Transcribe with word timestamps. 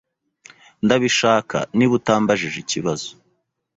Ndabishaka 0.85 1.57
niba 1.77 1.93
utambajije 1.99 2.57
ikibazo. 2.63 3.09